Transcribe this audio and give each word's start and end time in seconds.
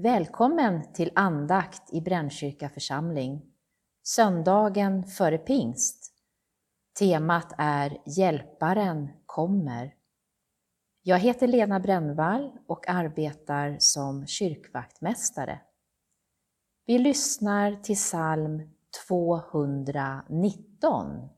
Välkommen 0.00 0.92
till 0.92 1.10
andakt 1.14 1.92
i 1.92 2.00
Brännkyrka 2.00 2.68
församling. 2.68 3.42
Söndagen 4.02 5.04
före 5.04 5.38
pingst. 5.38 6.12
Temat 6.98 7.52
är 7.58 7.98
Hjälparen 8.06 9.08
kommer. 9.26 9.94
Jag 11.02 11.18
heter 11.18 11.46
Lena 11.46 11.80
Brännvall 11.80 12.52
och 12.66 12.88
arbetar 12.88 13.76
som 13.78 14.26
kyrkvaktmästare. 14.26 15.60
Vi 16.86 16.98
lyssnar 16.98 17.82
till 17.82 17.96
psalm 17.96 18.70
219. 19.08 21.28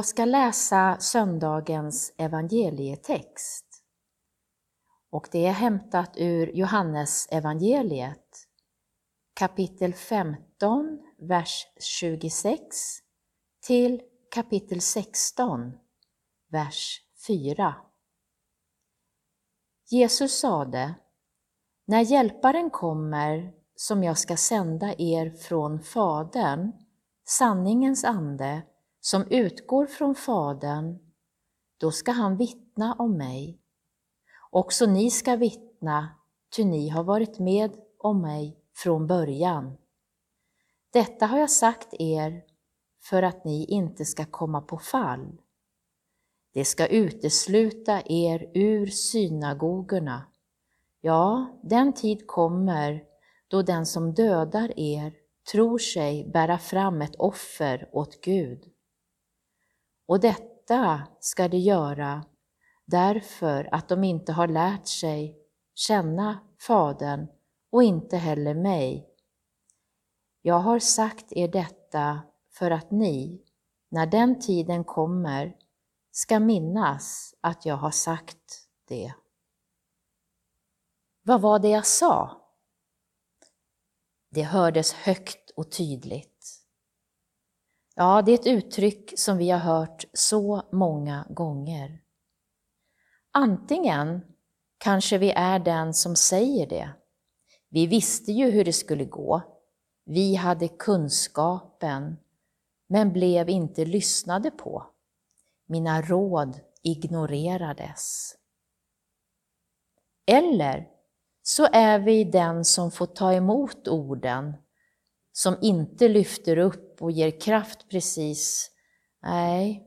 Jag 0.00 0.06
ska 0.06 0.24
läsa 0.24 0.96
söndagens 1.00 2.14
evangelietext. 2.16 3.66
Och 5.10 5.28
det 5.32 5.46
är 5.46 5.52
hämtat 5.52 6.14
ur 6.16 6.52
Johannes 6.56 7.28
evangeliet, 7.30 8.46
kapitel 9.34 9.94
15, 9.94 10.98
vers 11.18 11.66
26 11.80 12.62
till 13.66 14.02
kapitel 14.34 14.80
16, 14.80 15.72
vers 16.50 17.00
4. 17.26 17.74
Jesus 19.90 20.40
sade, 20.40 20.94
när 21.86 22.00
Hjälparen 22.00 22.70
kommer 22.70 23.52
som 23.74 24.04
jag 24.04 24.18
ska 24.18 24.36
sända 24.36 24.94
er 24.98 25.30
från 25.30 25.80
Fadern, 25.80 26.72
sanningens 27.28 28.04
ande, 28.04 28.62
som 29.00 29.26
utgår 29.30 29.86
från 29.86 30.14
Fadern, 30.14 30.98
då 31.76 31.90
ska 31.90 32.12
han 32.12 32.36
vittna 32.36 32.94
om 32.94 33.16
mig. 33.16 33.58
Också 34.50 34.86
ni 34.86 35.10
ska 35.10 35.36
vittna, 35.36 36.08
ty 36.56 36.64
ni 36.64 36.88
har 36.88 37.04
varit 37.04 37.38
med 37.38 37.76
om 37.98 38.22
mig 38.22 38.56
från 38.74 39.06
början. 39.06 39.76
Detta 40.92 41.26
har 41.26 41.38
jag 41.38 41.50
sagt 41.50 41.94
er 41.98 42.42
för 43.02 43.22
att 43.22 43.44
ni 43.44 43.64
inte 43.64 44.04
ska 44.04 44.24
komma 44.24 44.60
på 44.60 44.78
fall. 44.78 45.40
Det 46.52 46.64
ska 46.64 46.86
utesluta 46.86 48.02
er 48.06 48.50
ur 48.54 48.86
synagogorna. 48.86 50.26
Ja, 51.00 51.58
den 51.62 51.92
tid 51.92 52.26
kommer 52.26 53.04
då 53.48 53.62
den 53.62 53.86
som 53.86 54.14
dödar 54.14 54.78
er 54.78 55.14
tror 55.52 55.78
sig 55.78 56.30
bära 56.32 56.58
fram 56.58 57.02
ett 57.02 57.16
offer 57.16 57.88
åt 57.92 58.20
Gud. 58.20 58.69
Och 60.10 60.20
detta 60.20 61.02
ska 61.20 61.48
de 61.48 61.58
göra 61.58 62.24
därför 62.86 63.74
att 63.74 63.88
de 63.88 64.04
inte 64.04 64.32
har 64.32 64.48
lärt 64.48 64.86
sig 64.86 65.38
känna 65.74 66.40
Fadern 66.66 67.28
och 67.72 67.82
inte 67.82 68.16
heller 68.16 68.54
mig. 68.54 69.08
Jag 70.42 70.58
har 70.58 70.78
sagt 70.78 71.32
er 71.32 71.48
detta 71.48 72.20
för 72.52 72.70
att 72.70 72.90
ni, 72.90 73.44
när 73.88 74.06
den 74.06 74.40
tiden 74.40 74.84
kommer, 74.84 75.56
ska 76.10 76.40
minnas 76.40 77.34
att 77.40 77.66
jag 77.66 77.76
har 77.76 77.90
sagt 77.90 78.68
det. 78.88 79.14
Vad 81.22 81.40
var 81.40 81.58
det 81.58 81.68
jag 81.68 81.86
sa? 81.86 82.42
Det 84.30 84.42
hördes 84.42 84.92
högt 84.92 85.50
och 85.50 85.72
tydligt. 85.72 86.39
Ja, 88.00 88.22
det 88.22 88.32
är 88.32 88.34
ett 88.34 88.46
uttryck 88.46 89.12
som 89.16 89.38
vi 89.38 89.50
har 89.50 89.58
hört 89.58 90.04
så 90.12 90.62
många 90.72 91.26
gånger. 91.30 92.00
Antingen 93.32 94.20
kanske 94.78 95.18
vi 95.18 95.30
är 95.30 95.58
den 95.58 95.94
som 95.94 96.16
säger 96.16 96.66
det. 96.66 96.90
Vi 97.68 97.86
visste 97.86 98.32
ju 98.32 98.50
hur 98.50 98.64
det 98.64 98.72
skulle 98.72 99.04
gå. 99.04 99.42
Vi 100.04 100.34
hade 100.34 100.68
kunskapen, 100.68 102.16
men 102.88 103.12
blev 103.12 103.48
inte 103.48 103.84
lyssnade 103.84 104.50
på. 104.50 104.86
Mina 105.66 106.02
råd 106.02 106.60
ignorerades. 106.82 108.34
Eller 110.26 110.88
så 111.42 111.68
är 111.72 111.98
vi 111.98 112.24
den 112.24 112.64
som 112.64 112.90
får 112.90 113.06
ta 113.06 113.32
emot 113.32 113.88
orden, 113.88 114.56
som 115.32 115.56
inte 115.60 116.08
lyfter 116.08 116.58
upp 116.58 117.02
och 117.02 117.10
ger 117.10 117.40
kraft 117.40 117.88
precis. 117.88 118.70
Nej, 119.22 119.86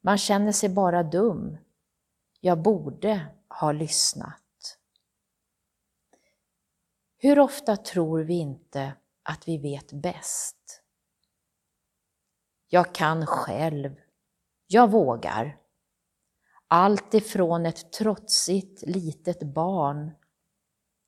man 0.00 0.18
känner 0.18 0.52
sig 0.52 0.68
bara 0.68 1.02
dum. 1.02 1.58
Jag 2.40 2.62
borde 2.62 3.26
ha 3.60 3.72
lyssnat. 3.72 4.42
Hur 7.18 7.38
ofta 7.38 7.76
tror 7.76 8.20
vi 8.20 8.34
inte 8.34 8.92
att 9.22 9.48
vi 9.48 9.58
vet 9.58 9.92
bäst? 9.92 10.82
Jag 12.68 12.94
kan 12.94 13.26
själv. 13.26 13.96
Jag 14.66 14.90
vågar. 14.90 15.58
Allt 16.68 17.14
ifrån 17.14 17.66
ett 17.66 17.92
trotsigt 17.92 18.82
litet 18.82 19.42
barn 19.42 20.10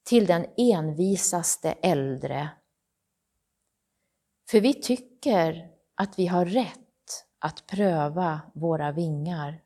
till 0.05 0.27
den 0.27 0.47
envisaste 0.57 1.73
äldre. 1.73 2.51
För 4.51 4.61
vi 4.61 4.75
tycker 4.75 5.71
att 5.95 6.19
vi 6.19 6.27
har 6.27 6.45
rätt 6.45 7.27
att 7.39 7.67
pröva 7.67 8.41
våra 8.55 8.93
vingar. 8.93 9.63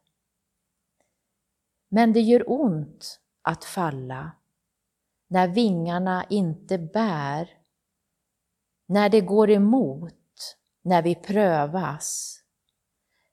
Men 1.89 2.13
det 2.13 2.21
gör 2.21 2.51
ont 2.51 3.21
att 3.43 3.65
falla 3.65 4.33
när 5.29 5.49
vingarna 5.49 6.25
inte 6.31 6.79
bär, 6.79 7.51
när 8.87 9.09
det 9.09 9.21
går 9.21 9.51
emot, 9.51 10.57
när 10.83 11.03
vi 11.03 11.15
prövas. 11.15 12.39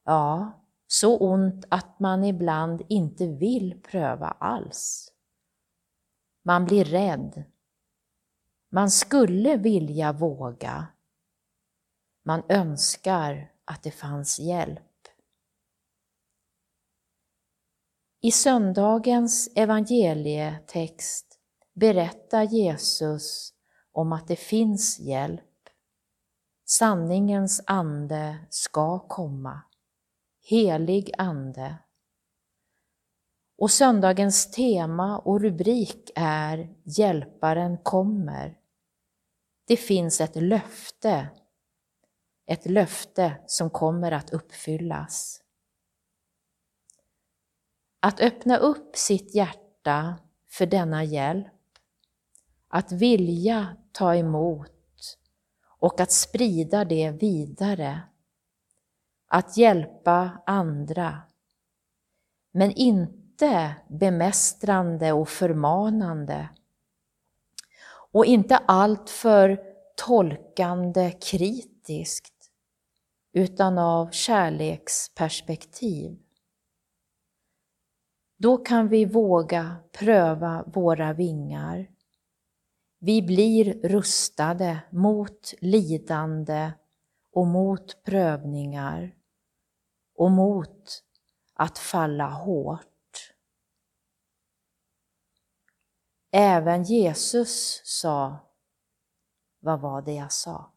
Ja, 0.03 0.51
så 0.87 1.17
ont 1.17 1.65
att 1.69 1.99
man 1.99 2.23
ibland 2.23 2.81
inte 2.89 3.27
vill 3.27 3.81
pröva 3.81 4.27
alls. 4.27 5.13
Man 6.43 6.65
blir 6.65 6.85
rädd. 6.85 7.43
Man 8.71 8.89
skulle 8.91 9.57
vilja 9.57 10.13
våga. 10.13 10.87
Man 12.23 12.43
önskar 12.49 13.51
att 13.65 13.83
det 13.83 13.91
fanns 13.91 14.39
hjälp. 14.39 15.07
I 18.21 18.31
söndagens 18.31 19.49
evangelietext 19.55 21.39
berättar 21.73 22.43
Jesus 22.43 23.53
om 23.91 24.13
att 24.13 24.27
det 24.27 24.35
finns 24.35 24.99
hjälp. 24.99 25.41
Sanningens 26.65 27.61
ande 27.65 28.37
ska 28.49 28.99
komma. 28.99 29.61
Helig 30.41 31.11
ande. 31.17 31.75
Och 33.57 33.71
söndagens 33.71 34.51
tema 34.51 35.17
och 35.19 35.41
rubrik 35.41 36.11
är 36.15 36.75
Hjälparen 36.83 37.77
kommer. 37.77 38.57
Det 39.67 39.77
finns 39.77 40.21
ett 40.21 40.35
löfte, 40.35 41.29
ett 42.49 42.65
löfte 42.65 43.37
som 43.47 43.69
kommer 43.69 44.11
att 44.11 44.29
uppfyllas. 44.29 45.41
Att 47.99 48.19
öppna 48.19 48.57
upp 48.57 48.95
sitt 48.95 49.35
hjärta 49.35 50.15
för 50.47 50.65
denna 50.65 51.03
hjälp, 51.03 51.53
att 52.67 52.91
vilja 52.91 53.77
ta 53.91 54.15
emot 54.15 55.17
och 55.79 55.99
att 55.99 56.11
sprida 56.11 56.85
det 56.85 57.11
vidare. 57.11 58.01
Att 59.27 59.57
hjälpa 59.57 60.43
andra, 60.45 61.21
men 62.51 62.71
inte 62.71 63.75
bemästrande 63.89 65.11
och 65.11 65.29
förmanande. 65.29 66.49
Och 68.11 68.25
inte 68.25 68.57
alltför 68.57 69.59
tolkande 69.95 71.11
kritiskt, 71.11 72.38
utan 73.31 73.77
av 73.77 74.11
kärleksperspektiv. 74.11 76.19
Då 78.37 78.57
kan 78.57 78.87
vi 78.87 79.05
våga 79.05 79.75
pröva 79.91 80.63
våra 80.67 81.13
vingar. 81.13 81.89
Vi 82.99 83.21
blir 83.21 83.87
rustade 83.87 84.79
mot 84.91 85.53
lidande 85.61 86.71
och 87.31 87.47
mot 87.47 88.03
prövningar 88.03 89.15
och 90.15 90.31
mot 90.31 91.03
att 91.53 91.77
falla 91.77 92.29
hårt. 92.29 92.85
Även 96.31 96.83
Jesus 96.83 97.81
sa, 97.85 98.37
vad 99.59 99.81
var 99.81 100.01
det 100.01 100.13
jag 100.13 100.31
sa? 100.31 100.71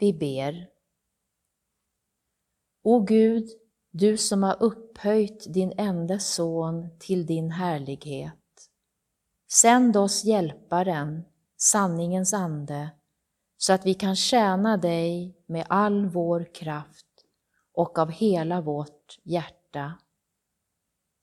Vi 0.00 0.12
ber. 0.12 0.66
O 2.82 3.00
Gud, 3.00 3.48
du 3.90 4.16
som 4.16 4.42
har 4.42 4.62
upphöjt 4.62 5.54
din 5.54 5.72
enda 5.76 6.18
son 6.18 6.98
till 6.98 7.26
din 7.26 7.50
härlighet. 7.50 8.34
Sänd 9.52 9.96
oss 9.96 10.24
hjälparen, 10.24 11.24
sanningens 11.56 12.34
ande, 12.34 12.90
så 13.56 13.72
att 13.72 13.86
vi 13.86 13.94
kan 13.94 14.16
tjäna 14.16 14.76
dig 14.76 15.36
med 15.46 15.66
all 15.68 16.06
vår 16.06 16.54
kraft 16.54 17.06
och 17.72 17.98
av 17.98 18.10
hela 18.10 18.60
vårt 18.60 19.18
hjärta. 19.24 19.98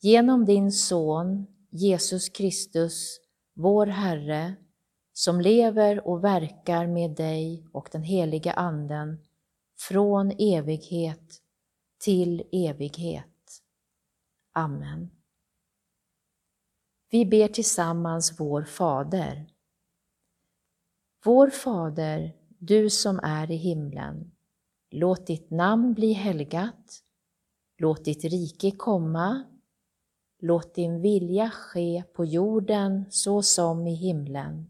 Genom 0.02 0.46
din 0.46 0.72
son 0.72 1.48
Jesus 1.70 2.30
Kristus, 2.30 3.20
vår 3.54 3.86
Herre, 3.86 4.56
som 5.18 5.42
lever 5.42 6.08
och 6.08 6.24
verkar 6.24 6.88
med 6.88 7.12
dig 7.12 7.68
och 7.72 7.90
den 7.92 8.04
heliga 8.04 8.54
Anden 8.54 9.18
från 9.80 10.32
evighet 10.40 11.42
till 12.00 12.44
evighet. 12.52 13.62
Amen. 14.54 15.10
Vi 17.10 17.26
ber 17.26 17.48
tillsammans 17.48 18.40
vår 18.40 18.64
Fader. 18.64 19.48
Vår 21.26 21.50
Fader, 21.50 22.34
du 22.58 22.90
som 22.90 23.20
är 23.24 23.52
i 23.52 23.56
himlen. 23.56 24.32
Låt 24.92 25.28
ditt 25.28 25.50
namn 25.50 25.94
bli 25.94 26.14
helgat. 26.14 27.04
Låt 27.78 28.06
ditt 28.06 28.24
rike 28.24 28.72
komma. 28.72 29.44
Låt 30.40 30.76
din 30.76 31.02
vilja 31.02 31.50
ske 31.50 32.04
på 32.14 32.26
jorden 32.26 33.06
så 33.10 33.42
som 33.42 33.88
i 33.88 33.94
himlen. 33.94 34.70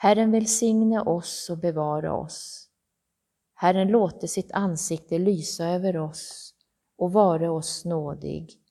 Herren 0.00 0.32
välsigne 0.32 1.00
oss 1.00 1.50
och 1.50 1.58
bevara 1.58 2.16
oss. 2.16 2.68
Herren 3.54 3.88
låte 3.88 4.28
sitt 4.28 4.52
ansikte 4.52 5.18
lysa 5.18 5.64
över 5.66 5.96
oss 5.96 6.54
och 6.96 7.12
vare 7.12 7.48
oss 7.48 7.84
nådig. 7.84 8.62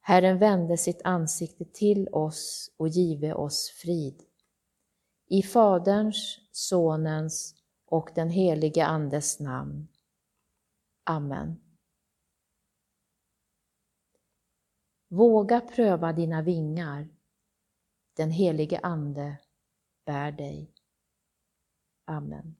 Herren 0.00 0.38
vände 0.38 0.76
sitt 0.76 1.02
ansikte 1.04 1.64
till 1.64 2.08
oss 2.08 2.70
och 2.76 2.88
give 2.88 3.34
oss 3.34 3.70
frid. 3.82 4.22
I 5.26 5.42
Faderns, 5.42 6.38
Sonens 6.50 7.54
och 7.86 8.10
den 8.14 8.30
helige 8.30 8.86
Andes 8.86 9.40
namn. 9.40 9.88
Amen. 11.04 11.60
Våga 15.08 15.60
pröva 15.60 16.12
dina 16.12 16.42
vingar. 16.42 17.08
Den 18.16 18.30
helige 18.30 18.78
Ande 18.82 19.36
bär 20.08 20.32
dig. 20.32 20.74
Amen. 22.06 22.57